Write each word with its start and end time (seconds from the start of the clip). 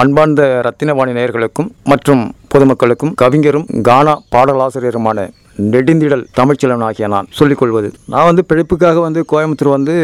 அன்பார்ந்த 0.00 0.42
ரத்தினவாணி 0.66 1.12
நேயர்களுக்கும் 1.16 1.66
மற்றும் 1.90 2.22
பொதுமக்களுக்கும் 2.52 3.12
கவிஞரும் 3.22 3.66
கானா 3.88 4.14
பாடலாசிரியருமான 4.34 5.24
நெடுந்திடல் 5.72 6.22
தமிழ்ச்செல்வன் 6.38 6.84
ஆகிய 6.86 7.08
நான் 7.14 7.28
சொல்லிக்கொள்வது 7.38 7.88
நான் 8.12 8.28
வந்து 8.28 8.42
பிழைப்புக்காக 8.50 9.00
வந்து 9.06 9.22
கோயம்புத்தூர் 9.32 9.74
வந்து 9.76 9.94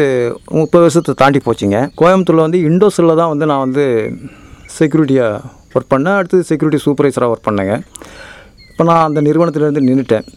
முப்பது 0.59 0.83
வருஷத்தை 0.85 1.13
தாண்டி 1.21 1.39
போச்சுங்க. 1.45 1.79
கோயம்புத்தூரில் 2.01 2.45
வந்து 2.45 2.59
இண்டோஸில் 2.69 3.15
தான் 3.21 3.31
வந்து 3.33 3.47
நான் 3.51 3.63
வந்து 3.65 3.85
செக்யூரிட்டியாக 4.77 5.41
ஒர்க் 5.73 5.91
பண்ணேன். 5.95 6.17
அடுத்து 6.19 6.43
செக்யூரிட்டி 6.51 6.81
சூப்பர்வைசராக 6.85 7.33
ஒர்க் 7.33 7.47
பண்ணேங்க. 7.49 7.75
இப்போ 8.71 8.85
நான் 8.91 9.05
அந்த 9.09 9.21
நிறுவனத்திலேருந்து 9.29 9.83
நின்றுட்டேன் 9.89 10.27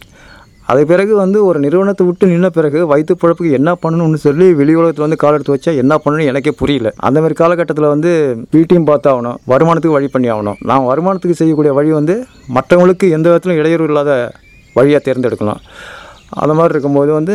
அது 0.71 0.83
பிறகு 0.91 1.13
வந்து 1.23 1.39
ஒரு 1.47 1.59
நிறுவனத்தை 1.65 2.03
விட்டு 2.09 2.25
நின்ன 2.33 2.49
பிறகு 2.57 2.81
வயிற்று 2.91 3.15
பிழப்புக்கு 3.23 3.57
என்ன 3.59 3.71
பண்ணணும்னு 3.83 4.19
சொல்லி 4.25 4.47
வெளி 4.59 4.75
உலகத்தில் 4.81 5.05
வந்து 5.07 5.19
கால் 5.23 5.37
எடுத்து 5.37 5.55
வச்சா 5.55 5.73
என்ன 5.83 5.95
பண்ணணும்னு 6.03 6.29
எனக்கே 6.33 6.53
புரியல. 6.61 6.91
அந்த 7.07 7.19
மாதிரி 7.23 7.37
காலகட்டத்தில் 7.41 7.93
வந்து 7.95 8.11
வீட்டையும் 8.55 8.89
பார்த்தாகணும் 8.91 9.39
வருமானத்துக்கு 9.53 9.97
வழி 9.99 10.09
பண்ணி 10.15 10.29
ஆகணும். 10.35 10.59
நான் 10.71 10.89
வருமானத்துக்கு 10.91 11.39
செய்யக்கூடிய 11.41 11.73
வழி 11.79 11.91
வந்து 11.99 12.15
மற்றவங்களுக்கு 12.57 13.09
எந்த 13.17 13.27
விதத்திலும் 13.31 13.61
இடையூறு 13.63 13.89
இல்லாத 13.91 14.13
வழியாக 14.77 15.03
தேர்ந்தெடுக்கணும் 15.07 15.63
அந்த 16.43 16.53
மாதிரி 16.59 16.75
இருக்கும்போது 16.75 17.11
வந்து 17.19 17.35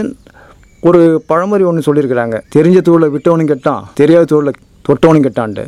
ஒரு 0.90 1.02
பழமொழி 1.32 1.64
ஒன்று 1.70 1.88
சொல்லியிருக்கிறாங்க. 1.88 2.38
தெரிஞ்ச 2.56 2.80
தொழிலை 2.88 3.10
விட்டவனும் 3.16 3.50
கெட்டான் 3.52 3.84
தெரியாத 4.00 4.28
தூளில் 4.32 4.60
தொட்டவனும் 4.88 5.26
கெட்டான்ட்டு. 5.26 5.64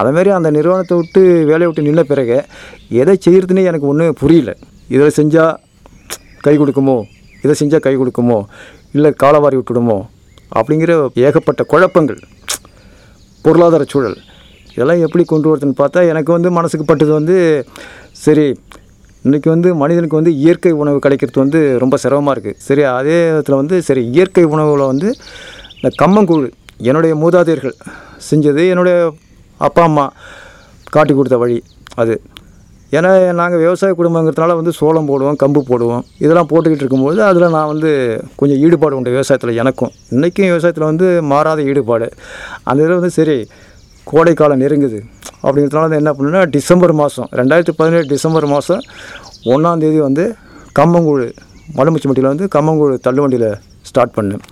அதேமாரி 0.00 0.30
அந்த 0.36 0.50
நிறுவனத்தை 0.56 0.96
விட்டு 1.00 1.22
வேலையை 1.50 1.68
விட்டு 1.68 1.86
நின்ன 1.88 2.02
பிறகு 2.12 2.36
எதை 3.02 3.14
செய்கிறதுனே 3.26 3.64
எனக்கு 3.70 3.88
ஒன்றும் 3.92 4.18
புரியல. 4.22 4.52
இதில் 4.94 5.16
செஞ்சால் 5.18 5.56
கை 6.46 6.54
கொடுக்குமோ? 6.58 6.96
இதை 7.44 7.54
செஞ்சால் 7.60 7.84
கை 7.86 7.94
கொடுக்குமோ? 7.96 8.38
இல்லை 8.96 9.10
காலவாரி 9.22 9.56
விட்டுடுமோ? 9.58 9.98
அப்படிங்கிற 10.58 10.92
ஏகப்பட்ட 11.26 11.62
குழப்பங்கள். 11.62 12.20
பொருளாதார 13.44 13.84
சூழல். 13.92 14.18
இதெல்லாம் 14.74 15.02
எப்படி 15.04 15.24
கொண்டு 15.24 15.48
வரதுன்னு 15.50 15.80
பார்த்தா 15.80 16.00
எனக்கு 16.08 16.32
வந்து 16.32 16.50
மனசுக்கு 16.50 16.84
பட்டது 16.84 17.12
வந்து 17.12 17.36
சரி 18.24 18.46
இன்றைக்கி 19.24 19.48
வந்து 19.48 19.74
மனிதனுக்கு 19.74 20.18
வந்து 20.20 20.32
இயற்கை 20.42 20.70
உணவு 20.82 20.98
கிடைக்கிறது 20.98 21.40
வந்து 21.40 21.60
ரொம்ப 21.78 21.96
சிரமமாக 21.96 22.34
இருக்குது 22.34 22.58
சரி 22.66 22.82
அதே 22.82 23.16
விதத்தில் 23.30 23.54
வந்து 23.54 23.82
சரி 23.88 24.02
இயற்கை 24.12 24.44
உணவில் 24.44 24.84
வந்து 24.92 25.08
இந்த 25.76 25.90
கம்மங்கூழ் 26.02 26.46
என்னுடைய 26.82 27.14
மூதாதையர்கள் 27.14 27.74
செஞ்சது 28.30 28.62
என்னுடைய 28.68 28.96
அப்பா 29.60 29.82
அம்மா 29.82 30.04
காட்டி 30.90 31.14
கொடுத்த 31.14 31.36
வழி 31.36 31.58
அது. 31.94 32.14
ஏன்னா 32.96 33.10
நாங்கள் 33.40 33.60
விவசாய 33.64 33.94
குடும்பங்கிறதுனால 33.98 34.54
வந்து 34.60 34.72
சோளம் 34.78 35.08
போடுவோம் 35.10 35.36
கம்பு 35.42 35.60
போடுவோம். 35.70 36.02
இதெல்லாம் 36.24 36.48
போட்டுக்கிட்டு 36.52 36.84
இருக்கும்போது 36.84 37.18
அதில் 37.28 37.52
நான் 37.56 37.68
வந்து 37.72 37.90
கொஞ்சம் 38.40 38.60
ஈடுபாடு 38.64 38.96
உண்டு 38.98 39.14
விவசாயத்தில் 39.16 39.58
எனக்கும். 39.62 39.92
இன்றைக்கும் 40.14 40.48
விவசாயத்தில் 40.50 40.88
வந்து 40.90 41.08
மாறாத 41.32 41.62
ஈடுபாடு. 41.70 42.08
அந்த 42.68 42.78
இதில் 42.84 42.98
வந்து 43.00 43.12
சரி 43.18 43.36
கோடைக்காலம் 44.10 44.60
நெருங்குது. 44.64 44.98
அப்படிங்கிறதுனால 45.44 45.86
வந்து 45.88 46.00
என்ன 46.02 46.12
பண்ணுன்னா 46.18 46.42
டிசம்பர் 46.56 46.94
மாதம் 47.02 47.28
ரெண்டாயிரத்தி 47.40 47.74
பதினேழு 47.80 48.06
டிசம்பர் 48.14 48.46
மாதம் 48.54 48.82
ஒன்றாந்தேதி 49.54 50.00
வந்து 50.08 50.24
கம்மங்கூழ் 50.78 51.24
மலுமிச்சம்பட்டியில் 51.78 52.32
வந்து 52.32 52.48
கம்மங்கூழ் 52.56 52.94
தள்ளுவண்டியில் 53.06 53.50
ஸ்டார்ட் 53.88 54.16
பண்ணேன் 54.16 54.44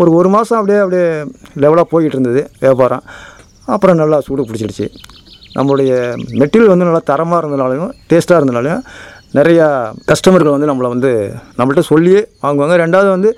ஒரு 0.00 0.10
ஒரு 0.18 0.28
மாதம் 0.34 0.58
அப்படியே 0.58 0.80
அப்படியே 0.82 1.06
லெவலாக 1.62 1.86
போய்கிட்டு 1.92 2.16
இருந்தது 2.18 2.42
வியாபாரம். 2.64 3.04
அப்புறம் 3.74 3.98
நல்லா 4.02 4.18
சூடு 4.26 4.46
பிடிச்சிடுச்சு. 4.48 4.86
நம்மளுடைய 5.56 5.92
மெட்டீரியல் 6.40 6.72
வந்து 6.72 6.88
நல்லா 6.88 7.02
தரமாக 7.10 7.40
இருந்தனாலையும் 7.42 7.92
டேஸ்ட்டாக 8.10 8.40
இருந்தனாலையும் 8.40 8.82
நிறையா 9.38 9.66
கஸ்டமர்கள் 10.10 10.54
வந்து 10.56 10.68
நம்மளை 10.70 10.88
வந்து 10.94 11.10
நம்மள்கிட்ட 11.58 11.84
சொல்லியே 11.92 12.20
வாங்குவாங்க. 12.44 12.76
ரெண்டாவது 12.82 13.10
வந்து 13.16 13.30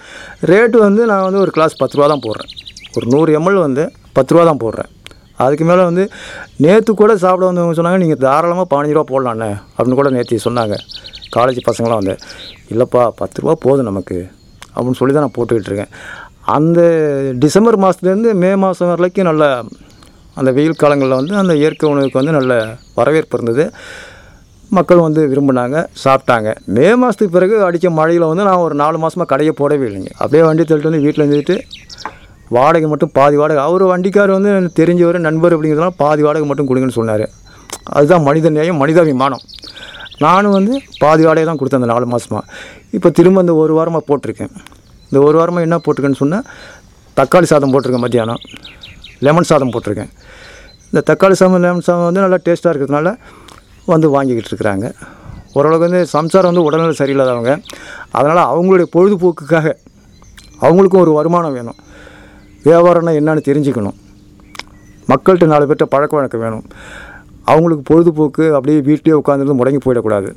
ரேட்டு 0.50 0.78
வந்து 0.86 1.02
நான் 1.10 1.26
வந்து 1.28 1.40
ஒரு 1.44 1.52
கிளாஸ் 1.56 1.80
பத்து 1.82 1.96
ரூபா 1.98 2.08
தான் 2.12 2.24
போடுறேன். 2.26 2.50
ஒரு 2.96 3.06
நூறு 3.14 3.30
எம்எல் 3.38 3.64
வந்து 3.66 3.84
பத்து 4.16 4.32
ரூபா 4.34 4.44
தான் 4.50 4.62
போடுறேன். 4.64 4.90
அதுக்கு 5.44 5.64
மேலே 5.70 5.82
வந்து 5.90 6.04
நேற்று 6.64 6.92
கூட 7.02 7.12
சாப்பிட 7.24 7.44
வந்தவங்க 7.50 7.76
சொன்னாங்க 7.78 8.00
நீங்கள் 8.04 8.20
தாராளமாக 8.24 8.66
பதினஞ்சு 8.72 8.96
ரூபா 8.96 9.06
போடலாண்ணே 9.12 9.50
அப்படின்னு 9.74 10.00
கூட 10.00 10.10
நேற்று 10.16 10.44
சொன்னாங்க. 10.48 10.76
காலேஜ் 11.36 11.60
பசங்களாம் 11.68 12.00
வந்து 12.02 12.16
இல்லைப்பா 12.72 13.04
பத்து 13.20 13.40
ரூபா 13.42 13.54
போதும் 13.66 13.88
நமக்கு 13.90 14.18
அப்படின்னு 14.74 14.98
சொல்லி 15.00 15.14
தான் 15.14 15.24
நான் 15.26 15.36
போட்டுக்கிட்டு 15.38 15.70
இருக்கேன். 15.70 15.92
அந்த 16.56 16.80
டிசம்பர் 17.44 17.82
மாதத்துலேருந்து 17.84 18.30
மே 18.42 18.50
மாதம் 18.64 18.90
வரைக்கும் 18.92 19.28
நல்ல 19.30 19.44
அந்த 20.38 20.50
வெயில் 20.56 20.80
காலங்களில் 20.82 21.18
வந்து 21.20 21.34
அந்த 21.40 21.52
இயற்கை 21.60 21.86
உணவுக்கு 21.92 22.20
வந்து 22.20 22.34
நல்ல 22.38 22.52
வரவேற்பு 22.98 23.36
இருந்தது. 23.38 23.64
மக்கள் 24.76 25.04
வந்து 25.06 25.22
விரும்பினாங்க 25.30 25.78
சாப்பிட்டாங்க. 26.02 26.50
மே 26.76 26.86
மாதத்துக்கு 27.00 27.34
பிறகு 27.36 27.56
அடித்த 27.66 27.90
மழையில் 27.98 28.30
வந்து 28.30 28.46
நான் 28.48 28.62
ஒரு 28.66 28.74
நாலு 28.82 28.98
மாதமாக 29.02 29.28
கடையை 29.32 29.52
போடவே 29.60 29.84
இல்லைங்க. 29.88 30.12
அப்படியே 30.20 30.42
வண்டி 30.48 30.62
தள்ளிட்டு 30.68 30.90
வந்து 30.90 31.04
வீட்டில் 31.06 31.24
இருந்துட்டு 31.24 31.56
வாடகை 32.56 32.88
மட்டும் 32.92 33.12
பாதி 33.18 33.36
வாடகை. 33.40 33.60
அவர் 33.68 33.84
வண்டிக்கார் 33.92 34.32
வந்து 34.36 34.50
தெரிஞ்சவர் 34.78 35.18
நண்பர் 35.26 35.54
அப்படிங்கிறதுனால 35.56 35.94
பாதி 36.02 36.22
வாடகை 36.26 36.46
மட்டும் 36.50 36.68
கொடுங்கன்னு 36.70 36.98
சொன்னார். 37.00 37.26
அதுதான் 37.96 38.26
மனித 38.28 38.50
நேயம் 38.56 38.80
மனிதாபிமானம் 38.82 39.44
நானும் 40.24 40.54
வந்து 40.58 40.74
பாதி 41.02 41.22
வாடகை 41.26 41.44
தான் 41.48 41.58
கொடுத்தேன் 41.60 41.82
அந்த 41.82 41.90
நாலு 41.92 42.06
மாதமாக 42.14 42.44
இப்போ 42.96 43.08
திரும்ப 43.18 43.44
இந்த 43.44 43.54
ஒரு 43.62 43.72
வாரமாக 43.78 44.04
போட்டிருக்கேன். 44.10 44.52
இந்த 45.08 45.18
ஒரு 45.28 45.36
வாரமாக 45.40 45.66
என்ன 45.68 45.78
போட்டிருக்கேன்னு 45.84 46.22
சொன்னால் 46.24 46.44
தக்காளி 47.16 47.48
சாதம் 47.52 47.72
போட்டிருக்கேன் 47.74 48.04
மத்தியானம். 48.04 48.42
லெமன் 49.26 49.48
சாதம் 49.50 49.72
போட்டிருக்கேன். 49.74 50.12
இந்த 50.88 51.00
தக்காளி 51.08 51.36
சாதம் 51.40 51.64
லெமன் 51.66 51.86
சாதம் 51.88 52.06
வந்து 52.08 52.22
நல்லா 52.24 52.38
டேஸ்ட்டாக 52.46 52.72
இருக்கிறதுனால 52.72 53.10
வந்து 53.92 54.08
வாங்கிக்கிட்டு 54.14 54.50
இருக்கிறாங்க. 54.52 54.86
ஓரளவுக்கு 55.56 55.86
வந்து 55.88 56.02
சம்சாரம் 56.16 56.50
வந்து 56.50 56.66
உடல்நிலை 56.68 56.94
சரியில்லாதவங்க. 57.00 57.54
அதனால் 58.18 58.42
அவங்களுடைய 58.52 58.86
பொழுதுபோக்குக்காக 58.96 59.74
அவங்களுக்கும் 60.64 61.04
ஒரு 61.04 61.12
வருமானம் 61.18 61.56
வேணும். 61.58 61.78
வியாபாரம்னா 62.64 63.12
என்னன்னு 63.20 63.42
தெரிஞ்சுக்கணும். 63.48 63.96
மக்கள்கிட்ட 65.10 65.46
நாலு 65.52 65.66
பேர்கிட்ட 65.68 65.86
பழக்க 65.94 66.16
வழக்கம் 66.16 66.42
வேணும். 66.44 66.64
அவங்களுக்கு 67.50 67.84
பொழுதுபோக்கு 67.90 68.44
அப்படியே 68.56 68.80
வீட்டிலே 68.88 69.16
உட்காந்துருந்து 69.20 69.58
முடங்கி 69.60 69.80
போயிடக்கூடாது. 69.84 70.30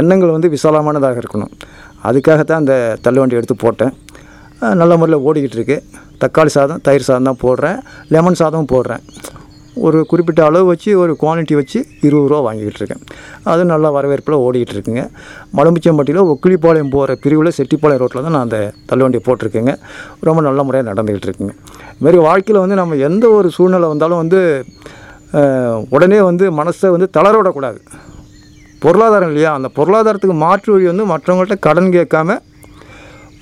எண்ணங்கள் 0.00 0.34
வந்து 0.36 0.48
விசாலமானதாக 0.54 1.20
இருக்கணும். 1.22 1.52
அதுக்காகத்தான் 2.08 2.62
அந்த 2.62 2.74
தள்ளுவண்டி 3.04 3.38
எடுத்து 3.38 3.56
போட்டேன். 3.64 3.92
நல்ல 4.82 4.92
முறையில் 5.00 5.24
ஓடிக்கிட்டு 5.26 5.56
இருக்குது 5.58 5.84
தக்காளி 6.22 6.50
சாதம் 6.58 6.80
தயிர் 6.86 7.08
சாதம் 7.08 7.28
தான் 7.30 7.42
போடுறேன். 7.46 7.78
லெமன் 8.14 8.38
சாதமும் 8.40 8.70
போடுறேன். 8.74 9.02
ஒரு 9.86 9.98
குறிப்பிட்ட 10.10 10.40
அளவு 10.46 10.64
வச்சு 10.70 10.90
ஒரு 11.00 11.12
குவான்டிட்டி 11.20 11.54
வச்சு 11.58 11.78
இருபது 12.06 12.28
ரூபா 12.30 12.38
வாங்கிக்கிட்டு 12.46 12.80
இருக்கேன். 12.80 13.02
அது 13.50 13.62
நல்லா 13.72 13.88
வரவேற்பில் 13.96 14.36
ஓடிக்கிட்டு 14.44 14.74
இருக்குங்க. 14.76 15.02
மலம்புச்சம்பட்டியில் 15.58 16.22
ஒக்கிலிப்பாளையம் 16.32 16.92
போகிற 16.94 17.14
பிரிவில் 17.24 17.50
செட்டிப்பாளையம் 17.58 18.02
ரோட்டில் 18.02 18.24
தான் 18.26 18.34
நான் 18.36 18.46
அந்த 18.46 18.58
தள்ளுவண்டியை 18.90 19.22
போட்டிருக்கேங்க. 19.28 19.74
ரொம்ப 20.28 20.42
நல்ல 20.48 20.62
முறையாக 20.68 20.88
நடந்துக்கிட்டு 20.90 21.28
இருக்குங்க. 21.28 21.54
இதுமாரி 21.98 22.20
வாழ்க்கையில் 22.28 22.62
வந்து 22.64 22.78
நம்ம 22.80 22.98
எந்த 23.08 23.24
ஒரு 23.38 23.50
சூழ்நிலை 23.58 23.90
வந்தாலும் 23.92 24.22
வந்து 24.22 24.40
உடனே 25.94 26.18
வந்து 26.30 26.44
மனசை 26.58 26.90
வந்து 26.96 27.08
தளர 27.18 27.32
விடக்கூடாது 27.38 27.80
பொருளாதாரம் 28.82 29.30
இல்லையா? 29.30 29.50
அந்த 29.58 29.68
பொருளாதாரத்துக்கு 29.78 30.36
மாற்று 30.44 30.70
வழி 30.74 30.86
வந்து 30.90 31.06
மற்றவங்கள்ட்ட 31.12 31.56
கடன் 31.66 31.94
கேட்காம 31.96 32.36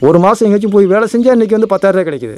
ஒரு 0.06 0.18
மாதம் 0.24 0.46
எங்கேயாச்சும் 0.46 0.76
போய் 0.76 0.92
வேலை 0.92 1.06
செஞ்சால் 1.12 1.36
இன்றைக்கி 1.36 1.56
வந்து 1.56 1.72
பத்தாயிரரூபா 1.72 2.06
கிடைக்குது. 2.08 2.36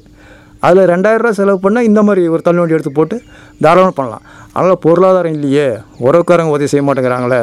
அதில் 0.66 0.88
ரெண்டாயிரரூவா 0.92 1.32
செலவு 1.38 1.58
பண்ணால் 1.64 1.88
இந்த 1.90 2.00
மாதிரி 2.06 2.22
ஒரு 2.34 2.42
தள்ளுவண்டி 2.46 2.76
எடுத்து 2.76 2.92
போட்டு 2.98 3.16
தாராளமாக 3.64 3.94
பண்ணலாம். 3.98 4.24
அதனால் 4.54 4.80
பொருளாதாரம் 4.84 5.34
இல்லையே 5.36 5.66
உறவுக்காரங்க 6.06 6.56
உதவி 6.56 6.70
செய்ய 6.72 6.84
மாட்டேங்கிறாங்களே 6.86 7.40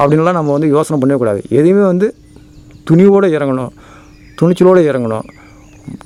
அப்படின்லாம் 0.00 0.38
நம்ம 0.38 0.52
வந்து 0.56 0.68
யோசனை 0.76 0.96
பண்ணக்கூடாது 1.02 1.40
எதையுமே 1.58 1.84
வந்து 1.92 2.08
துணிவோடு 2.90 3.28
இறங்கணும் 3.36 3.72
துணிச்சலோடு 4.40 4.80
இறங்கணும் 4.90 5.26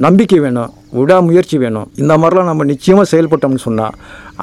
நம்பிக்கை 0.04 0.38
வேணும் 0.44 0.70
விடாமுயற்சி 0.98 1.56
வேணும். 1.62 1.86
இந்த 2.02 2.14
மாதிரிலாம் 2.20 2.48
நம்ம 2.50 2.64
நிச்சயமாக 2.70 3.06
செயல்பட்டோம்னு 3.12 3.62
சொன்னால் 3.66 3.94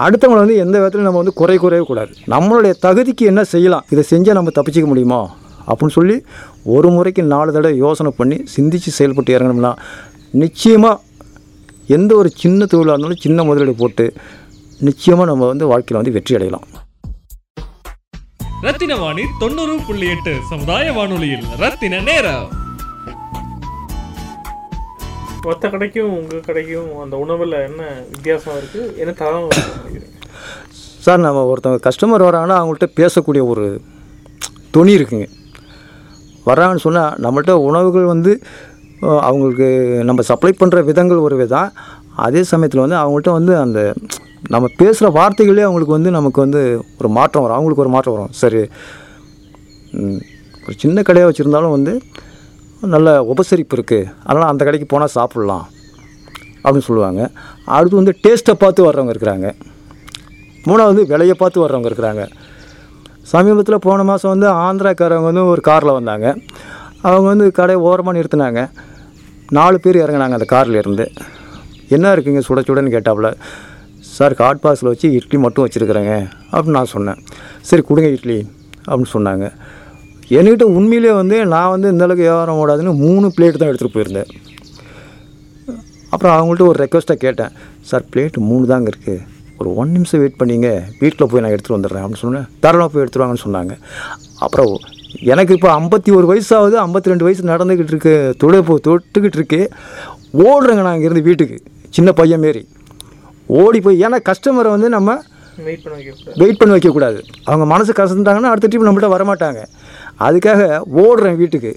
அடுத்தவங்களை 0.03 0.39
வந்து 0.43 0.55
எந்த 0.63 0.75
விதத்துலையும் 0.79 1.09
நம்ம 1.09 1.21
வந்து 1.21 1.33
குறை 1.41 1.57
குறையவே 1.63 1.85
கூடாது. 1.89 2.11
நம்மளுடைய 2.33 2.73
தகுதிக்கு 2.85 3.23
என்ன 3.31 3.41
செய்யலாம் 3.53 3.85
இதை 3.93 4.03
செஞ்சால் 4.11 4.37
நம்ம 4.39 4.53
தப்பிச்சிக்க 4.57 4.87
முடியுமா 4.91 5.19
அப்படின்னு 5.67 5.95
சொல்லி 5.99 6.15
ஒரு 6.75 6.89
முறைக்கு 6.95 7.23
நாலு 7.33 7.49
தடவை 7.57 7.75
யோசனை 7.85 8.11
பண்ணி 8.19 8.37
சிந்தித்து 8.55 8.91
செயல்பட்டு 8.99 9.35
இறங்கணும்னா 9.37 9.73
நிச்சயமாக 10.43 10.95
எந்த 11.95 12.11
ஒரு 12.19 12.29
சின்ன 12.41 12.65
தொழிலாக 12.71 12.93
இருந்தாலும் 12.93 13.23
சின்ன 13.25 13.43
முதலீடு 13.47 13.73
போட்டு 13.81 14.05
நிச்சயமாக 14.87 15.27
நம்ம 15.29 15.47
வந்து 15.51 15.65
வாழ்க்கையில் 15.71 15.99
வந்து 15.99 16.15
வெற்றி 16.17 16.35
அடையலாம். 16.37 16.67
ரத்தின 18.65 18.93
வாணி 19.01 19.23
தொண்ணூறு 19.41 19.75
புள்ளி 19.87 20.07
எட்டு 20.13 20.33
சமுதாய 20.51 20.85
வானொலியில் 20.97 21.45
ரத்தின 21.63 21.99
நேரம். 22.09 22.47
மற்ற 25.47 25.69
கடைக்கும் 25.73 26.13
உங்கள் 26.19 26.45
கடைக்கும் 26.47 26.89
அந்த 27.03 27.15
உணவில் 27.23 27.57
என்ன 27.67 27.81
வித்தியாசம் 28.13 28.57
இருக்குது 28.59 28.87
என்ன 29.01 29.11
தரம் 29.23 29.49
சார் 31.05 31.25
நம்ம 31.25 31.43
ஒருத்தவங்க 31.51 31.81
கஸ்டமர் 31.87 32.27
வராங்கன்னா 32.27 32.57
அவங்கள்ட்ட 32.61 32.87
பேசக்கூடிய 33.01 33.43
ஒரு 33.51 33.65
துணி 34.75 34.93
இருக்குங்க. 34.97 35.27
வர்றாங்கன்னு 36.49 36.85
சொன்னால் 36.87 37.15
நம்மள்ட்ட 37.25 37.53
உணவுகள் 37.67 38.11
வந்து 38.13 38.31
அவங்களுக்கு 38.99 39.67
நம்ம 40.03 40.21
சப்ளை 40.21 40.55
பண்ணுற 40.59 40.83
விதங்கள் 40.83 41.17
ஒரு 41.17 41.35
விதம். 41.35 41.71
அதே 42.15 42.43
சமயத்தில் 42.43 42.85
வந்து 42.85 42.95
அவங்கள்ட்ட 42.95 43.31
வந்து 43.31 43.57
அந்த 43.57 43.93
நம்ம 44.49 44.67
பேசுகிற 44.77 45.09
வார்த்தைகளே 45.09 45.61
அவங்களுக்கு 45.61 45.97
வந்து 45.97 46.11
நமக்கு 46.11 46.41
வந்து 46.41 46.85
ஒரு 46.97 47.09
மாற்றம் 47.09 47.43
வரும். 47.43 47.57
அவங்களுக்கு 47.57 47.83
ஒரு 47.83 47.89
மாற்றம் 47.89 48.15
வரும். 48.15 48.31
சரி. 48.31 48.67
ஒரு 50.65 50.75
சின்ன 50.77 51.01
கடையாக 51.01 51.31
வச்சுருந்தாலும் 51.31 51.69
வந்து 51.69 52.01
நல்ல 52.81 53.23
உபசரிப்பு 53.23 53.75
இருக்குது 53.77 54.11
அதனால் 54.23 54.49
அந்த 54.49 54.65
கடைக்கு 54.65 54.87
போனால் 54.89 55.15
சாப்பிட்லாம் 55.15 55.65
அப்படின்னு 56.63 56.87
சொல்லுவாங்க. 56.89 57.29
அடுத்து 57.65 57.95
வந்து 57.95 58.13
டேஸ்ட்டை 58.23 58.53
பார்த்து 58.53 58.91
வர்றவங்க 58.91 59.13
இருக்கிறாங்க. 59.13 59.49
மூணாவது 60.65 61.05
விலையை 61.05 61.35
பார்த்து 61.37 61.67
வர்றவங்க 61.67 61.89
இருக்கிறாங்க. 61.91 62.27
சமீபத்தில் 63.21 63.75
போன 63.75 64.03
மாதம் 64.03 64.39
வந்து 64.39 64.47
ஆந்திராக்காரவங்க 64.47 65.23
வந்து 65.23 65.45
ஒரு 65.45 65.61
காரில் 65.61 65.91
வந்தாங்க. 65.91 66.37
அவங்க 67.01 67.27
வந்து 67.27 67.51
கடை 67.51 67.75
ஓரமாக 67.75 68.19
நிறுத்தினாங்க. 68.19 68.69
நாலு 69.49 69.79
பேர் 69.79 69.95
இறங்குனாங்க 69.95 70.31
அந்த 70.31 70.45
காரில் 70.45 70.75
இருந்து. 70.75 71.11
என்ன 71.89 72.15
இருக்குங்க? 72.15 72.41
சுட 72.47 72.59
சுடன்னு 72.59 72.97
கேட்டாப்புல. 72.97 73.33
சார் 73.99 74.33
ஹாட் 74.33 74.59
பாக்ஸில் 74.63 74.85
வச்சு 74.85 75.11
இட்லி 75.11 75.39
மட்டும் 75.39 75.67
வச்சுருக்குறேங்க. 75.67 76.29
அப்படின்னு 76.51 76.69
நான் 76.69 76.85
சொன்னேன். 76.85 77.23
சரி 77.61 77.81
கொடுங்க 77.81 78.09
இட்லி. 78.09 78.47
அப்படின்னு 78.87 79.03
சொன்னாங்க. 79.13 79.51
என்கிட்ட 80.29 80.63
உண்மையிலே 80.63 81.11
வந்து 81.11 81.45
நான் 81.45 81.79
வந்து 81.79 81.91
இந்தளவுக்கு 81.91 82.15
வியாபாரம் 82.15 82.67
ஓடாதுன்னு 82.67 82.95
மூணு 82.95 83.31
பிளேட் 83.37 83.57
தான் 83.57 83.69
எடுத்துகிட்டு 83.69 83.97
போயிருந்தேன். 83.97 84.29
அப்புறம் 86.09 86.35
அவங்கள்ட்ட 86.41 86.67
ஒரு 86.67 86.87
ரெக்வஸ்ட்டாக 86.87 87.13
கேட்டேன். 87.13 87.49
சார் 87.81 88.05
பிளேட்டு 88.15 88.37
மூணு 88.37 88.67
தாங்க 88.67 88.89
இருக்குது 88.89 89.25
ஒரு 89.57 89.75
ஒன் 89.75 89.91
நிமிஷம் 89.91 90.19
வெயிட் 90.19 90.41
பண்ணிங்க. 90.41 90.81
வீட்டில் 90.99 91.27
போய் 91.27 91.41
நான் 91.41 91.51
எடுத்துகிட்டு 91.51 91.85
வந்துடுறேன். 91.85 92.01
அப்படின்னு 92.01 92.15
சொன்னேன். 92.15 92.45
தரலாம் 92.59 92.89
போய் 92.93 93.03
எடுத்துருவாங்கன்னு 93.03 93.35
சொன்னாங்க. 93.45 93.77
அப்புறம் 94.39 94.79
எனக்கு 95.31 95.55
இப்போ 95.57 95.69
ஐம்பத்தி 95.79 96.09
ஒரு 96.17 96.25
வயசாகுது 96.31 96.75
ஐம்பத்தி 96.83 97.11
ரெண்டு 97.11 97.25
வயசு 97.25 97.51
நடந்துக்கிட்டு 97.51 97.93
இருக்கு 97.93 98.13
தொட 98.41 98.61
போ 98.67 98.73
தொட்டுக்கிட்டு 98.87 99.39
இருக்கு. 99.39 99.61
ஓடுறேங்க 100.47 100.83
நான் 100.85 100.97
இங்கேருந்து 100.97 101.27
வீட்டுக்கு 101.29 101.57
சின்ன 101.95 102.09
பையன் 102.19 102.43
மாரி. 102.45 102.63
ஓடி 103.61 103.79
போய் 103.85 104.01
ஏன்னா 104.05 104.17
கஸ்டமரை 104.29 104.69
வந்து 104.75 104.89
நம்ம 104.95 105.15
வெயிட் 105.67 105.83
பண்ண 105.83 105.95
வைக்க 105.97 106.39
வெயிட் 106.41 106.59
பண்ண 106.61 106.71
வைக்கக்கூடாது 106.75 107.19
அவங்க 107.49 107.65
மனசு 107.73 107.91
கசந்தாங்கன்னா 107.99 108.51
அடுத்த 108.53 108.69
ட்ரிப் 108.71 108.87
நம்மள்ட்ட 108.87 109.09
வரமாட்டாங்க. 109.15 109.61
அதுக்காக 110.27 110.61
ஓடுறேன் 111.03 111.39
வீட்டுக்கு. 111.41 111.71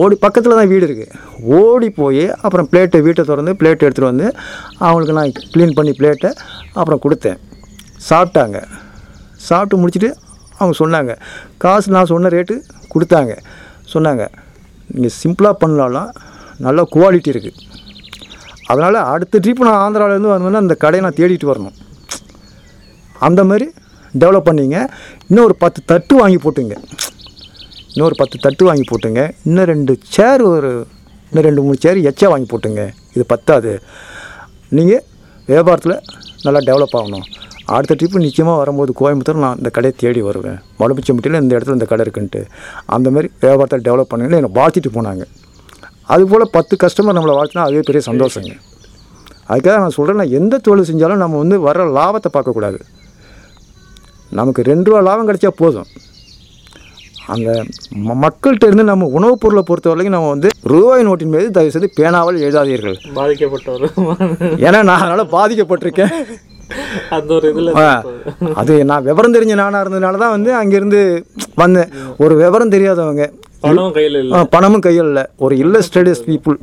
ஓடி 0.00 0.14
பக்கத்தில் 0.24 0.58
தான் 0.58 0.70
வீடு 0.72 0.86
இருக்குது 0.88 1.14
ஓடி 1.60 1.88
போய் 2.00 2.24
அப்புறம் 2.44 2.68
பிளேட்டை 2.72 3.00
வீட்டை 3.06 3.22
திறந்து 3.30 3.52
பிளேட் 3.60 3.84
எடுத்துகிட்டு 3.86 4.10
வந்து 4.10 4.26
அவங்களுக்கு 4.86 5.16
நான் 5.18 5.32
க்ளீன் 5.54 5.76
பண்ணி 5.78 5.94
பிளேட்டை 6.00 6.30
அப்புறம் 6.80 7.02
கொடுத்தேன். 7.04 7.38
சாப்பிட்டாங்க. 8.10 8.58
சாப்பிட்டு 9.48 9.80
முடிச்சுட்டு 9.80 10.10
அவங்க 10.62 10.76
சொன்னாங்க. 10.82 11.14
காசு 11.64 11.90
நான் 11.96 12.10
சொன்ன 12.12 12.32
ரேட்டு 12.36 12.56
கொடுத்தாங்க. 12.94 13.32
சொன்னாங்க. 13.94 14.24
நீங்கள் 14.94 15.16
சிம்பிளாக 15.22 15.56
பண்ணலாம் 15.64 16.10
நல்ல 16.66 16.80
குவாலிட்டி 16.94 17.30
இருக்குது 17.34 17.60
அதனால் 18.70 18.98
அடுத்த 19.12 19.40
ட்ரிப் 19.44 19.66
நான் 19.66 19.80
ஆந்திராவிலேருந்து 19.84 20.34
வந்தோன்னா 20.34 20.60
அந்த 20.64 20.74
கடையை 20.82 21.02
நான் 21.06 21.18
தேடிட்டு 21.20 21.46
வரணும். 21.52 21.76
அந்த 23.28 23.40
மாதிரி 23.44 23.66
டெவலப் 24.22 24.48
பண்ணிங்க. 24.48 24.78
இன்னும் 25.28 25.44
ஒரு 25.44 25.56
பத்து 25.64 25.80
தட்டு 25.90 26.14
வாங்கி 26.16 26.38
போட்டுங்க. 26.44 26.74
இன்னும் 27.92 28.08
ஒரு 28.08 28.16
பத்து 28.16 28.36
தட்டு 28.38 28.64
வாங்கி 28.64 28.84
போட்டுங்க. 28.90 29.22
இன்னும் 29.44 29.68
ரெண்டு 29.72 29.94
சேர் 30.16 30.42
ஒரு 30.42 30.70
இன்னும் 31.28 31.46
ரெண்டு 31.48 31.62
மூணு 31.62 31.76
சேர் 31.84 31.98
எச்சா 32.10 32.28
வாங்கி 32.32 32.48
போட்டுங்க. 32.52 32.82
இது 33.14 33.24
பத்தாது. 33.26 33.72
நீங்கள் 34.68 35.04
வியாபாரத்தில் 35.48 35.98
நல்லா 36.42 36.60
டெவலப் 36.68 36.96
ஆகணும். 37.00 37.26
அடுத்த 37.64 37.94
ட்ரிப்பு 37.94 38.14
நிச்சயமாக 38.14 38.58
வரும்போது 38.58 38.94
கோயம்புத்தூர் 39.00 39.38
நான் 39.38 39.56
இந்த 39.56 39.68
கடையை 39.68 39.98
தேடி 40.00 40.20
வருவேன். 40.20 40.58
மடுப்புச்சம்பட்டியில் 40.78 41.40
இந்த 41.40 41.56
இடத்துல 41.56 41.72
இந்த 41.72 41.84
கடை 41.84 42.06
இருக்குன்ட்டு. 42.06 42.44
அந்த 42.86 43.10
மாதிரி 43.10 43.32
வியாபாரத்தை 43.40 43.92
டெவலப் 43.92 44.12
பண்ணுங்கன்னு 44.14 44.34
என்னை 44.34 44.50
வாழ்த்திட்டு 44.54 44.94
போனாங்க. 44.94 45.24
அதுபோல் 46.02 46.48
பத்து 46.52 46.76
கஸ்டமர் 46.82 47.16
நம்மளை 47.16 47.42
வாழ்த்தினா 47.42 47.58
அதுவே 47.58 47.80
பெரிய 47.80 48.12
சந்தோஷங்க. 48.12 48.60
அதுக்காக 49.48 49.76
நான் 49.76 49.90
சொல்கிறேன் 49.90 50.28
நான் 50.28 50.40
எந்த 50.40 50.58
தொழில் 50.58 50.94
செஞ்சாலும் 50.94 51.14
நம்ம 51.14 51.38
வந்து 51.38 51.60
வர 51.60 51.84
லாபத்தை 51.86 52.36
பார்க்கக்கூடாது. 52.36 52.80
நமக்கு 54.30 54.62
ரெண்டு 54.62 54.90
ரூபா 54.90 55.02
லாபம் 55.02 55.28
கிடைச்சா 55.28 55.46
போதும். 55.46 55.86
அந்த 57.26 57.64
மக்கள்கிட்ட 58.04 58.64
இருந்து 58.64 58.84
நம்ம 58.84 59.06
உணவுப் 59.06 59.40
பொருளை 59.40 59.62
பொறுத்த 59.66 59.88
வரைக்கும் 59.88 60.16
நம்ம 60.16 60.30
வந்து 60.30 60.48
ரூபாய் 60.62 61.06
நோட்டின் 61.06 61.24
மீது 61.24 61.50
தயவு 61.50 61.70
செய்து 61.70 61.92
பேனாமல் 61.96 62.40
எழுதாதீர்கள். 62.40 62.96
பாதிக்கப்பட்டவர். 63.14 63.90
ஏன்னா 64.56 64.82
நான் 64.82 65.00
அதனால் 65.00 65.26
பாதிக்கப்பட்டிருக்கேன். 65.26 66.12
அந்த 67.10 67.34
ஒரு 67.34 67.54
இதுல 67.54 67.72
அது 68.54 68.84
நான் 68.84 69.02
விவரம் 69.02 69.34
தெரிஞ்ச 69.34 69.54
நானாக 69.54 69.88
இருந்ததுனால 69.88 70.16
தான் 70.16 70.30
வந்து 70.30 70.56
அங்கேருந்து 70.62 71.24
வந்தேன். 71.54 71.90
ஒரு 72.18 72.36
விவரம் 72.36 72.70
தெரியாதவங்க. 72.70 73.32
பணம் 73.60 73.94
கையில 73.94 74.18
இல்ல. 74.18 74.44
பணமும் 74.44 74.80
கையில் 74.80 75.04
இல்லை. 75.04 75.26
ஒரு 75.36 75.56
இல்லஸ்டடியஸ் 75.56 76.24
பீப்புள் 76.26 76.56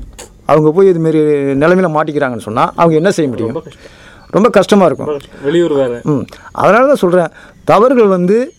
அவங்க 0.45 0.71
போய் 0.71 0.91
இதுமாரி 0.91 1.19
நிலைமையில் 1.55 1.95
மாட்டிக்கிறாங்கன்னு 1.95 2.37
சொன்னால் 2.37 2.71
அவங்க 2.75 2.95
என்ன 2.95 3.11
செய்ய 3.11 3.29
முடியும்? 3.29 3.51
ரொம்ப 3.51 3.69
கஷ்டம். 3.69 3.97
ரொம்ப 4.29 4.49
கஷ்டமாக 4.49 4.85
இருக்கும். 4.85 5.19
வெளியூர் 5.41 5.73
வேற. 5.73 6.01
ம். 6.03 6.25
அதனால 6.51 6.87
தான் 6.87 6.95
சொல்கிறேன் 6.95 7.31
தவறுகள் 7.63 8.05
வந்து 8.05 8.53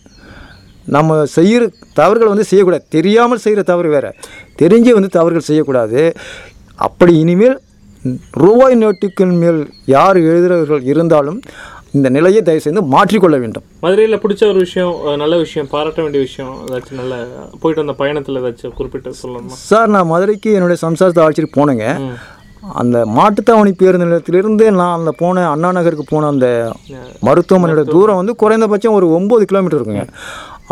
நம்ம 0.85 1.25
செய்கிற 1.25 1.69
தவறுகள் 1.93 2.27
வந்து 2.27 2.43
செய்யக்கூடாது. 2.43 2.85
தெரியாமல் 2.89 3.37
செய்கிற 3.37 3.63
தவறு 3.63 3.89
வேறு. 3.89 4.13
தெரிஞ்சு 4.61 4.89
வந்து 4.89 5.09
தவறுகள் 5.09 5.41
செய்யக்கூடாது. 5.41 6.13
அப்படி 6.75 7.19
இனிமேல் 7.19 7.59
ரூபாய் 8.43 8.75
நோட்டுக்கள் 8.81 9.33
மேல் 9.41 9.61
யார் 9.95 10.17
எழுதுகிறவர்கள் 10.29 10.87
இருந்தாலும் 10.91 11.39
இந்த 11.97 12.07
நிலையை 12.15 12.41
தயவு 12.47 12.63
செய்து 12.63 12.81
மாற்றிக்கொள்ள 12.93 13.37
வேண்டும். 13.43 13.65
மதுரையில 13.83 14.17
பிடிச்ச 14.23 14.43
ஒரு 14.51 14.59
விஷயம் 14.65 14.93
நல்ல 15.21 15.35
விஷயம் 15.43 15.67
பாராட்ட 15.73 15.99
வேண்டிய 16.03 16.21
விஷயம் 16.27 16.51
ஏதாச்சும் 16.65 16.99
நல்ல 17.01 17.15
போயிட்டு 17.61 17.81
வந்த 17.83 17.95
பயணத்துல 18.01 18.41
ஏதாச்சும் 18.41 18.75
குறிப்பிட்டு 18.77 19.19
சொல்லணுமா? 19.21 19.55
சார் 19.69 19.93
நான் 19.95 20.09
மதுரைக்கு 20.13 20.51
என்னுடைய 20.57 20.79
சம்சாரத்தை 20.85 21.23
அழைச்சிட்டு 21.25 21.57
போனேங்க. 21.57 21.87
அந்த 22.81 22.97
மாட்டுத்தாவணி 23.17 23.71
பேருந்து 23.81 24.07
நிலையத்திலிருந்து 24.07 24.65
நான் 24.79 24.97
அந்த 24.99 25.13
போன 25.21 25.45
அண்ணா 25.53 25.69
நகருக்கு 25.77 26.05
போன 26.13 26.27
அந்த 26.33 26.47
மருத்துவமனையோட 27.27 27.85
தூரம் 27.95 28.19
வந்து 28.21 28.35
குறைந்தபட்சம் 28.43 28.97
ஒரு 28.99 29.07
ஒம்பது 29.19 29.45
கிலோமீட்டர் 29.51 29.79
இருக்குங்க. 29.79 30.05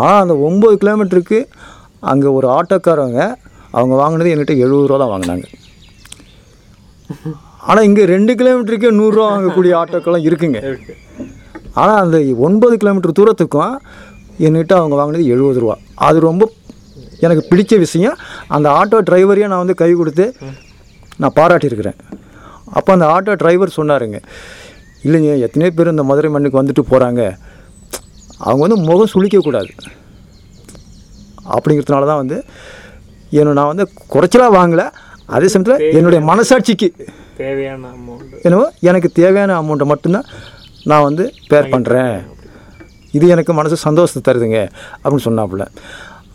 ஆனால் 0.04 0.22
அந்த 0.26 0.36
ஒம்பது 0.50 0.76
கிலோமீட்டருக்கு 0.84 1.40
அங்கே 2.12 2.30
ஒரு 2.40 2.48
ஆட்டோக்காரவங்க 2.58 3.22
அவங்க 3.78 3.96
வாங்கினது 4.04 4.32
என்கிட்ட 4.34 4.56
எழுபது 4.66 4.88
ரூபா 4.92 5.00
தான் 5.04 5.14
வாங்கினாங்க. 5.16 5.48
ஆனால் 7.70 7.86
இங்கே 7.90 8.04
ரெண்டு 8.14 8.34
கிலோமீட்டருக்கே 8.40 8.92
நூறுரூவா 9.00 9.28
வாங்கக்கூடிய 9.34 9.74
ஆட்டோக்கெல்லாம் 9.82 10.26
இருக்குங்க. 10.28 10.60
இருக்கு. 10.70 10.94
ஆனால் 11.82 12.00
அந்த 12.04 12.18
ஒன்பது 12.46 12.76
கிலோமீட்டர் 12.82 13.18
தூரத்துக்கும் 13.20 13.76
என்கிட்ட 14.46 14.74
அவங்க 14.80 14.96
வாங்கினது 15.00 15.26
எழுபது 15.34 15.62
ரூபா. 15.64 15.76
அது 16.08 16.18
ரொம்ப 16.30 16.44
எனக்கு 17.26 17.44
பிடிச்ச 17.52 17.74
விஷயம். 17.86 18.18
அந்த 18.56 18.68
ஆட்டோ 18.80 19.00
டிரைவரையும் 19.10 19.52
நான் 19.54 19.64
வந்து 19.64 19.80
கை 19.82 19.92
கொடுத்து 20.02 20.26
நான் 21.22 21.36
பாராட்டியிருக்கிறேன். 21.40 22.00
அப்போ 22.78 22.90
அந்த 22.96 23.06
ஆட்டோ 23.16 23.34
டிரைவர் 23.42 23.78
சொன்னாருங்க 23.78 24.20
இல்லைங்க 25.06 25.32
எத்தனையோ 25.46 25.72
பேர் 25.76 25.94
இந்த 25.96 26.04
மதுரை 26.10 26.30
மண்ணுக்கு 26.36 26.62
வந்துட்டு 26.62 26.84
போகிறாங்க 26.92 27.22
அவங்க 28.48 28.62
வந்து 28.66 28.80
முகம் 28.88 29.12
சுளிக்கக்கூடாது 29.14 29.72
அப்படிங்கிறதுனால 31.54 32.08
தான் 32.12 32.22
வந்து 32.24 32.38
என்ன 33.40 33.54
நான் 33.60 33.72
வந்து 33.72 33.86
குறைச்சலாக 34.14 34.56
வாங்கலை. 34.58 34.86
அதே 35.36 35.48
சமயத்தில் 35.54 35.96
என்னுடைய 36.00 36.22
மனசாட்சிக்கு 36.32 36.90
தேவையான 37.42 37.82
அமௌண்ட் 37.98 38.44
என்னவோ 38.48 38.66
எனக்கு 38.90 39.10
தேவையான 39.22 39.58
அமௌண்ட்டை 39.62 39.88
மட்டும்தான் 39.92 40.28
நான் 40.90 41.08
வந்து 41.08 41.24
பேர் 41.52 41.72
பண்ணுறேன் 41.74 42.16
இது 43.18 43.26
எனக்கு 43.36 43.52
மனசு 43.60 43.76
சந்தோஷத்தை 43.88 44.22
தருதுங்க 44.28 44.60
அப்படின்னு 45.02 45.28
சொன்னாப்புல. 45.28 45.66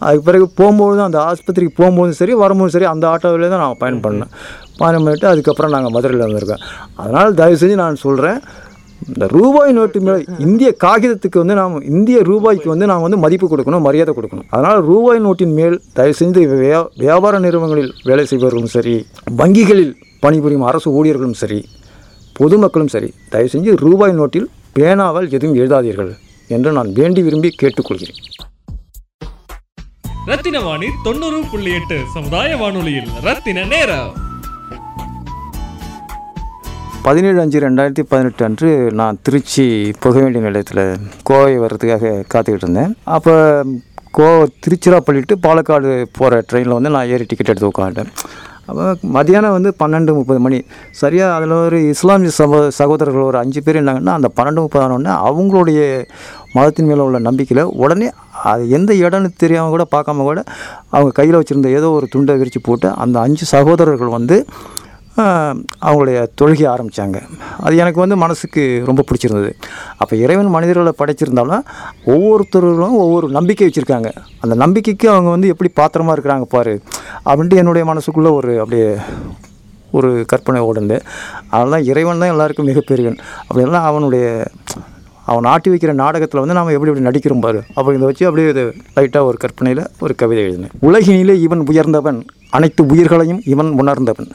அதுக்கு 0.04 0.25
பிறகு 0.28 0.47
போகும்போது 0.61 1.00
அந்த 1.07 1.18
ஆஸ்பத்திரிக்கு 1.28 1.75
போகும்போதும் 1.80 2.18
சரி 2.21 2.33
வரும்போதும் 2.40 2.75
சரி 2.76 2.87
அந்த 2.92 3.04
ஆட்டோவிலே 3.12 3.49
தான் 3.52 3.62
நான் 3.64 3.80
பயணம் 3.83 4.02
பண்ணேன். 4.07 4.30
பயணம் 4.80 5.04
பண்ணிட்டு 5.04 5.28
அதுக்கப்புறம் 5.33 5.73
நாங்கள் 5.75 5.95
மதுரையில் 5.97 6.26
வந்திருக்கோம். 6.26 6.64
அதனால் 7.02 7.38
தயவு 7.40 7.61
செஞ்சு 7.62 7.76
நான் 7.85 8.02
சொல்கிறேன் 8.07 8.40
இந்த 9.06 9.26
ரூபாய் 9.26 9.72
நோட்டு 9.72 10.00
மேலே 10.00 10.24
இந்திய 10.38 10.76
காகிதத்துக்கு 10.84 11.36
வந்து 11.36 11.54
நாம் 11.54 11.82
இந்திய 11.82 12.22
ரூபாய்க்கு 12.22 12.68
வந்து 12.68 12.86
நாம் 12.86 13.00
வந்து 13.00 13.16
மதிப்பு 13.16 13.56
கொடுக்கணும் 13.56 13.80
மரியாதை 13.80 14.14
கொடுக்கணும். 14.14 14.44
அதனால் 14.48 14.84
ரூபாய் 14.84 15.20
நோட்டின் 15.20 15.52
மேல் 15.52 15.82
தயவு 15.92 16.14
செஞ்சு 16.18 16.62
வியா- 16.62 16.88
வியாபார 16.96 17.38
நிறுவனங்களில் 17.38 17.94
வேலை 18.04 18.26
செய்பவர்களும் 18.26 18.68
சரி 18.68 19.06
வங்கிகளில் 19.30 19.96
பணிபுரியும் 20.20 20.62
அரசு 20.62 21.04
ஊழியர்களும் 21.04 21.32
சரி 21.32 21.64
பொதுமக்களும் 22.32 22.88
சரி 22.88 23.12
தயவு 23.30 23.50
செஞ்சு 23.52 23.76
ரூபாய் 23.76 24.18
நோட்டில் 24.18 24.46
பேனாவால் 24.78 25.30
எதுவும் 25.30 25.56
எழுதாதீர்கள் 25.56 26.16
என்று 26.48 26.72
நான் 26.72 26.92
வேண்டி 26.92 27.22
விரும்பி 27.22 27.54
கேட்டுக்கொள்கிறேன். 27.62 28.42
ரத்தின 30.26 30.60
வாணி 30.60 30.86
தொண்ணூறு 31.02 31.42
புள்ளி 31.50 31.72
எட்டு 31.72 32.00
சமுதாய 32.14 32.56
வானொலியில் 32.56 33.08
ரத்தின 33.22 33.64
நேரம். 33.64 34.24
பதினேழு 37.04 37.38
அஞ்சு 37.40 37.58
ரெண்டாயிரத்தி 37.61 38.02
பதினெட்டு 38.04 38.44
அன்று 38.44 38.68
நான் 38.99 39.18
திருச்சி 39.23 39.64
புக 39.99 40.14
வேண்டிய 40.18 40.42
நிலையத்தில் 40.44 40.84
கோவை 41.23 41.56
வர்றதுக்காக 41.58 42.12
காத்துக்கிட்டு 42.32 42.64
இருந்தேன் 42.64 42.92
அப்போ 43.08 43.34
கோ 44.11 44.26
திருச்சிராப்பள்ளிட்டு 44.64 45.34
பாலக்காடு 45.44 45.90
போகிற 46.18 46.40
ட்ரெயினில் 46.49 46.76
வந்து 46.76 46.90
நான் 46.90 47.11
ஏறி 47.11 47.25
டிக்கெட் 47.25 47.52
எடுத்து 47.52 47.70
உட்காந்துட்டேன் 47.70 48.11
அப்போ 48.68 48.84
மதியானம் 49.14 49.54
வந்து 49.54 49.70
பன்னெண்டு 49.80 50.12
முப்பது 50.14 50.40
மணி. 50.40 50.58
சரியாக 50.94 51.34
அதில் 51.34 51.54
ஒரு 51.58 51.78
இஸ்லாமிய 51.90 52.30
சகோ 52.37 52.61
சகோதரர்கள் 52.76 53.26
ஒரு 53.26 53.38
அஞ்சு 53.38 53.61
பேர் 53.62 53.76
இருந்தாங்கன்னா 53.76 54.14
அந்த 54.14 54.28
பன்னெண்டு 54.37 54.62
முப்பது 54.62 54.84
ஆனோடனே 54.84 55.14
அவங்களுடைய 55.25 55.80
மதத்தின் 56.54 56.88
மேலே 56.88 57.02
உள்ள 57.02 57.18
நம்பிக்கையில் 57.20 57.73
உடனே 57.80 58.08
அது 58.44 58.62
எந்த 58.70 58.92
இடம்னு 59.02 59.30
தெரியாமல் 59.37 59.70
கூட 59.70 59.87
பார்க்காம 59.90 60.25
கூட 60.25 60.40
அவங்க 60.90 61.12
கையில் 61.12 61.38
வச்சுருந்த 61.38 61.70
ஏதோ 61.76 61.90
ஒரு 61.90 62.08
துண்டை 62.12 62.37
விரித்து 62.37 62.62
போட்டு 62.62 62.90
அந்த 62.99 63.18
அஞ்சு 63.20 63.46
சகோதரர்கள் 63.52 64.16
வந்து 64.16 64.38
அவங்களுடைய 65.23 66.18
தொழுகை 66.40 66.64
ஆரம்பித்தாங்க 66.73 67.18
அது 67.64 67.75
எனக்கு 67.83 68.02
வந்து 68.02 68.16
மனசுக்கு 68.23 68.62
ரொம்ப 68.88 69.04
பிடிச்சிருந்தது. 69.09 69.50
அப்போ 70.02 70.14
இறைவன் 70.25 70.54
மனிதர்களை 70.56 70.92
படைச்சிருந்தாலும் 71.00 71.64
ஒவ்வொருத்தரும் 72.14 72.97
ஒவ்வொரு 73.04 73.28
நம்பிக்கை 73.38 73.66
வச்சுருக்காங்க. 73.68 74.11
அந்த 74.44 74.54
நம்பிக்கைக்கு 74.64 75.09
அவங்க 75.14 75.30
வந்து 75.35 75.50
எப்படி 75.54 75.71
பாத்திரமாக 75.80 76.16
இருக்கிறாங்க 76.16 76.49
பாரு 76.56 76.75
அப்படின்ட்டு 77.28 77.61
என்னுடைய 77.62 77.85
மனசுக்குள்ளே 77.92 78.33
ஒரு 78.40 78.52
அப்படியே 78.64 78.88
ஒரு 79.99 80.11
கற்பனை 80.30 80.61
ஓடுந்து 80.68 80.97
அதெல்லாம் 81.54 81.85
இறைவன் 81.90 82.23
தான் 82.23 82.33
எல்லாருக்கும் 82.35 82.68
மிகப்பெரியவன் 82.71 83.18
அப்படின்லாம் 83.47 83.88
அவனுடைய 83.90 84.25
அவன் 85.30 85.47
ஆட்டி 85.50 85.68
வைக்கிற 85.73 85.92
நாடகத்தில் 86.00 86.40
வந்து 86.42 86.56
நாம் 86.56 86.73
எப்படி 86.76 86.90
எப்படி 86.90 87.06
நடிக்கிறோம் 87.06 87.44
பாரு 87.44 87.61
அப்படிங்கிறத 87.76 88.09
வச்சு 88.09 88.26
அப்படியே 88.28 88.49
இது 88.54 88.64
லைட்டாக 88.97 89.28
ஒரு 89.30 89.37
கற்பனையில் 89.44 89.83
ஒரு 90.04 90.14
கவிதை 90.23 90.42
எழுதினேன். 90.47 90.75
உலகினிலே 90.88 91.37
இவன் 91.47 91.62
உயர்ந்தவன் 91.71 92.18
அனைத்து 92.56 92.83
உயிர்களையும் 92.92 93.40
இவன் 93.52 93.71
உணர்ந்தவன். 93.83 94.30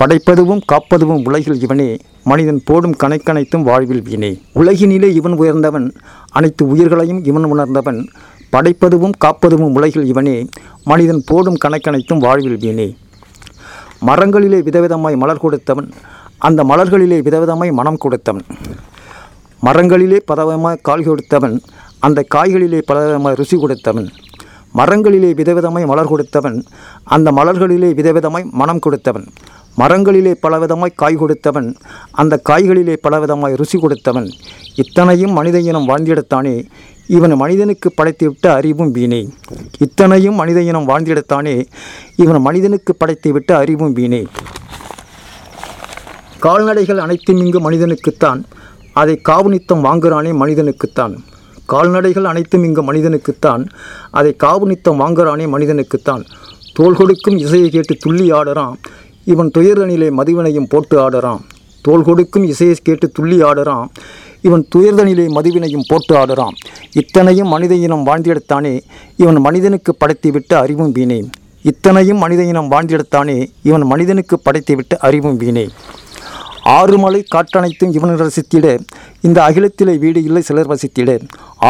படைப்பதுவும் 0.00 0.60
காப்பதுவும் 0.72 1.24
உலகில் 1.24 1.60
இவனே. 1.60 1.96
மனிதன் 2.24 2.62
போடும் 2.64 2.94
கணக்கனைத்தும் 3.02 3.62
வாழ்வில் 3.62 4.02
வீணே. 4.02 4.40
உலகினிலே 4.54 5.08
இவன் 5.12 5.32
உயர்ந்தவன் 5.32 5.94
அனைத்து 6.30 6.68
உயிர்களையும் 6.68 7.24
இவன் 7.24 7.44
உணர்ந்தவன். 7.44 8.08
படைப்பதுவும் 8.52 9.12
காப்பதுவும் 9.24 9.72
உலகில் 9.72 10.06
இவனே. 10.06 10.48
மனிதன் 10.84 11.22
போடும் 11.26 11.56
கணக்கனைத்தும் 11.64 12.18
வாழ்வில் 12.18 12.56
வீணே. 12.56 12.96
மரங்களிலே 14.06 14.60
விதவிதமாய் 14.68 15.16
மலர் 15.16 15.38
கொடுத்தவன் 15.38 15.92
அந்த 16.38 16.64
மலர்களிலே 16.64 17.20
விதவிதமாய் 17.28 17.72
மனம் 17.72 17.96
கொடுத்தவன். 17.96 18.44
மரங்களிலே 19.62 20.18
பதவிதமாய் 20.32 20.80
கால் 20.82 21.02
கொடுத்தவன் 21.02 21.60
அந்த 21.98 22.24
காய்களிலே 22.34 22.82
பலவிதமாய் 22.92 23.36
ருசி 23.36 23.58
கொடுத்தவன். 23.58 24.08
மரங்களிலே 24.74 25.30
விதவிதமாய் 25.40 25.86
மலர் 25.86 26.06
கொடுத்தவன் 26.06 26.64
அந்த 27.04 27.32
மலர்களிலே 27.32 27.90
விதவிதமாய் 28.00 28.50
மனம் 28.50 28.78
கொடுத்தவன். 28.78 29.24
மரங்களிலே 29.78 30.34
பலவிதமாய் 30.42 30.94
காய் 30.94 31.14
கொடுத்தவன் 31.14 31.76
அந்த 32.10 32.40
காய்களிலே 32.48 32.96
பலவிதமாய் 33.02 33.56
ருசி 33.56 33.78
கொடுத்தவன் 33.78 34.28
இத்தனையும் 34.74 35.32
மனித 35.32 35.60
இனம் 35.60 35.88
வாழ்ந்திடத்தானே 35.88 36.64
இவன் 37.06 37.36
மனிதனுக்கு 37.36 37.92
படைத்துவிட்ட 37.96 38.46
அறிவும் 38.48 38.90
வீணே. 38.90 39.28
இத்தனையும் 39.78 40.34
மனித 40.34 40.62
இனம் 40.62 40.88
வாழ்ந்திடத்தானே 40.88 41.64
இவன் 42.16 42.40
மனிதனுக்கு 42.40 42.96
படைத்துவிட்ட 43.00 43.52
அறிவும் 43.52 43.92
வீணே. 43.92 44.26
கால்நடைகள் 46.38 46.98
அனைத்தும் 46.98 47.36
இங்கு 47.36 47.70
மனிதனுக்குத்தான் 47.70 48.44
அதை 48.92 49.20
காவுனித்தம் 49.28 49.84
வாங்குறானே 49.86 50.32
மனிதனுக்குத்தான். 50.32 51.16
கால்நடைகள் 51.66 52.24
அனைத்தும் 52.24 52.64
இங்கு 52.64 52.92
மனிதனுக்குத்தான் 52.92 53.68
அதை 54.10 54.36
காவுனித்தம் 54.44 55.00
வாங்குறானே 55.02 55.46
மனிதனுக்குத்தான். 55.56 56.24
தோள் 56.74 56.94
கொடுக்கும் 56.94 57.36
இசையை 57.36 57.70
கேட்டு 57.70 57.96
துள்ளி 57.96 58.32
ஆடுறான் 58.32 58.74
இவன் 59.32 59.50
துயர்தனிலே 59.58 60.08
மதிவினையும் 60.18 60.70
போட்டு 60.72 60.96
ஆடுறான். 61.04 61.42
தோல் 61.86 62.06
கொடுக்கும் 62.08 62.46
இசையை 62.52 62.76
கேட்டு 62.82 63.06
துள்ளி 63.16 63.38
ஆடுறான். 63.50 63.86
இவன் 64.46 64.64
துயர்தனிலே 64.74 65.26
மதிவினையும் 65.36 65.88
போட்டு 65.88 66.14
ஆடுறான். 66.20 66.56
இத்தனையும் 67.00 67.52
மனித 67.54 67.74
இனம் 67.86 68.06
வாழ்ந்திடத்தானே 68.06 68.74
இவன் 69.16 69.40
மனிதனுக்கு 69.46 69.92
படைத்துவிட்ட 70.02 70.54
அறிவும் 70.64 70.92
வீணே 70.92 71.20
இத்தனையும் 71.70 72.20
மனித 72.24 72.42
இனம் 72.50 72.70
வாழ்ந்திடத்தானே 72.70 73.38
இவன் 73.68 73.84
மனிதனுக்கு 73.92 74.36
படைத்துவிட்ட 74.44 74.94
அறிவும் 75.08 75.36
வீணே 75.42 75.64
ஆறு 76.78 76.96
மலை 77.02 77.20
காற்றனைத்தும் 77.34 77.92
இவன் 77.96 78.12
ரசித்திட 78.22 78.66
இந்த 79.26 79.38
அகிலத்திலே 79.46 79.94
வீடு 80.02 80.20
இல்லை 80.28 80.42
சிலர் 80.48 80.70
வசித்திட. 80.72 81.10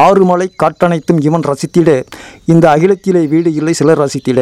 ஆறு 0.05 0.23
மலை 0.31 0.47
காற்றனைத்தும் 0.63 1.21
இவன் 1.21 1.45
ரசித்திட 1.51 1.91
இந்த 2.53 2.65
அகிலத்திலே 2.75 3.23
வீடு 3.33 3.51
இல்லை 3.59 3.73
சிலர் 3.81 4.01
ரசித்திட. 4.03 4.41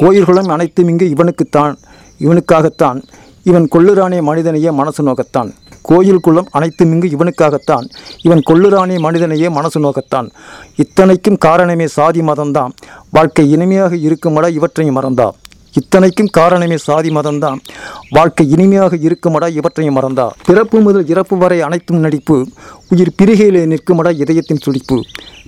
கோயில்களும் 0.00 0.50
அனைத்தும் 0.54 0.90
இங்கு 0.92 1.06
இவனுக்குத்தான். 1.14 1.74
இவனுக்காகத்தான். 2.18 3.02
இவன் 3.42 3.68
கொள்ளுரானே 3.72 4.22
மனிதனையே 4.22 4.70
மனசு 4.70 5.02
நோக்கத்தான். 5.02 5.52
கோயில் 5.82 6.20
குளம் 6.20 6.48
அனைத்தும் 6.50 7.02
இவனுக்காகத்தான். 7.02 7.88
இவன் 8.22 8.42
கொள்ளுரானே 8.50 8.98
மனிதனையே 8.98 9.48
மனசு 9.48 9.80
நோக்கத்தான். 9.80 10.30
இத்தனைக்கும் 10.76 11.38
காரணமே 11.38 11.86
சாதி 11.86 12.20
மதம்தான். 12.20 12.70
வாழ்க்கை 13.10 13.50
இனிமையாக 13.50 13.96
இருக்குமட 13.96 14.48
இவற்றையும் 14.52 14.96
மறந்தா. 14.96 15.30
இத்தனைக்கும் 15.72 16.26
காரணமே 16.26 16.76
சாதி 16.76 17.08
மதம்தான். 17.08 17.58
வாழ்க்கை 18.10 18.50
இனிமையாக 18.50 18.96
இருக்குமடா 18.96 19.48
இவற்றையும் 19.48 19.96
மறந்தா. 19.96 20.28
பிறப்பு 20.44 20.80
முதல் 20.80 21.06
இறப்பு 21.06 21.36
வரை 21.36 21.60
அனைத்தும் 21.60 21.96
நடிப்பு. 21.96 22.48
உயிர் 22.88 23.14
பிரிகையிலே 23.22 23.66
நிற்குமடா 23.66 24.18
இதயத்தின் 24.20 24.58
துடிப்பு. 24.62 25.02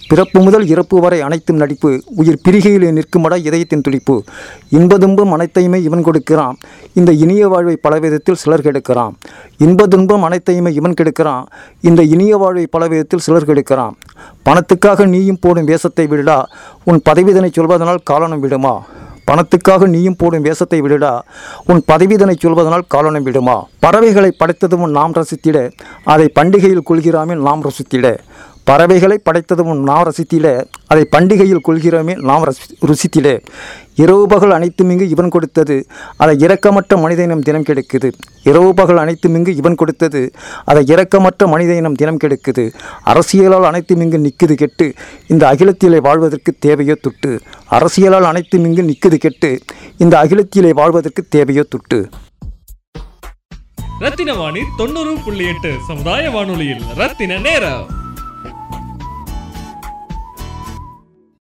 பிறப்பு 0.08 0.40
முதல் 0.40 0.66
இறப்பு 0.66 1.00
வரை 1.00 1.20
அனைத்தும் 1.20 1.56
நடிப்பு. 1.56 2.02
உயிர் 2.16 2.40
பிரிகையிலே 2.48 2.90
நிற்குமட 2.90 3.38
இதயத்தின் 3.38 3.80
துடிப்பு. 3.80 4.24
இன்பதுன்பம் 4.72 5.32
அனைத்தையுமே 5.32 5.82
இவன் 5.82 6.02
கொடுக்கிறான். 6.02 6.56
இந்த 6.92 7.12
இனிய 7.12 7.48
வாழ்வை 7.48 7.76
பல 7.76 7.98
விதத்தில் 7.98 8.34
சிலர் 8.34 8.60
கெடுக்கிறான். 8.60 9.12
இன்பதுன்பம் 9.58 10.20
அனைத்தையுமே 10.20 10.72
இவன் 10.72 10.94
கெடுக்கிறான். 11.00 11.44
இந்த 11.80 12.02
இனிய 12.02 12.36
வாழ்வை 12.36 12.66
பல 12.66 12.86
விதத்தில் 12.86 13.20
சிலர் 13.20 13.44
கெடுக்கிறான். 13.44 13.92
பணத்துக்காக 14.44 15.06
நீயும் 15.06 15.38
போடும் 15.40 15.64
வேஷத்தை 15.64 16.06
விடடா. 16.06 16.44
உன் 16.84 17.02
பதவிதனை 17.10 17.50
சொல்வதனால் 17.52 18.02
காலனம் 18.10 18.38
விடுமா? 18.38 18.84
பணத்துக்காக 19.26 19.86
நீயும் 19.86 20.16
போடும் 20.18 20.42
வேஷத்தை 20.42 20.80
விடுடா. 20.80 21.20
உன் 21.66 21.82
பதவிதனை 21.92 22.34
சொல்வதனால் 22.42 22.88
காலனம் 22.94 23.22
விடுமா? 23.22 23.66
பறவைகளை 23.78 24.36
படைத்ததும் 24.38 24.90
நாம் 24.90 25.12
ரசித்திட. 25.12 25.72
அதை 26.04 26.30
பண்டிகையில் 26.34 26.82
கொள்கிறாமே 26.82 27.34
நாம் 27.34 27.62
ரசித்திட. 27.62 28.18
பறவைகளை 28.68 29.16
படைத்ததும் 29.26 29.70
நாம் 29.88 30.06
ரசித்திலே 30.08 30.52
அதை 30.92 31.02
பண்டிகையில் 31.14 31.64
கொள்கிறோமே 31.66 32.14
நாம் 32.28 32.44
ரசி 32.48 33.20
இரவு 34.02 34.24
பகல் 34.32 34.54
அனைத்தும் 34.56 34.90
இங்கு 34.92 35.06
இவன் 35.14 35.30
கொடுத்தது 35.34 35.76
அதை 36.22 36.34
இரக்கமற்ற 36.44 36.96
மனித 37.04 37.20
இனம் 37.26 37.44
தினம் 37.46 37.64
கெடுக்குது. 37.68 38.08
இரவு 38.50 38.68
பகல் 38.80 39.00
அனைத்தும் 39.02 39.36
இங்கு 39.38 39.52
இவன் 39.60 39.78
கொடுத்தது 39.80 40.20
அதை 40.70 40.82
இரக்கமற்ற 40.94 41.48
மனித 41.54 41.72
இனம் 41.80 41.96
தினம் 42.00 42.20
கெடுக்குது. 42.24 42.64
அரசியலால் 43.12 43.68
அனைத்தும் 43.70 44.02
இங்கு 44.04 44.18
நிற்குது 44.26 44.56
கெட்டு 44.62 44.86
இந்த 45.32 45.44
அகிலத்திலே 45.52 46.00
வாழ்வதற்கு 46.08 46.52
தேவையோ 46.66 46.96
துட்டு. 47.06 47.32
அரசியலால் 47.78 48.28
அனைத்தும் 48.32 48.66
இங்கு 48.70 48.84
நிற்குது 48.90 49.18
கெட்டு 49.26 49.50
இந்த 50.04 50.14
அகிலத்திலே 50.24 50.72
வாழ்வதற்கு 50.80 51.24
தேவையோ 51.36 51.64
துட்டு. 51.74 52.00
ரத்தின 54.04 54.34
வாணி 54.40 54.60
தொண்ணூறு 54.80 55.14
புள்ளி 55.24 55.46
எட்டு 55.52 55.72
சமுதாய 55.88 56.30
வானொலியில் 56.36 56.84
ரத்தின 57.00 57.38
நேரம். 57.48 57.86